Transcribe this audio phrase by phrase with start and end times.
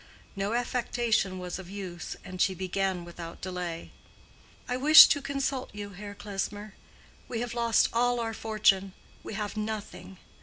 [0.35, 3.91] No affectation was of use, and she began without delay.
[4.67, 6.73] "I wish to consult you, Herr Klesmer.
[7.27, 10.17] We have lost all our fortune; we have nothing.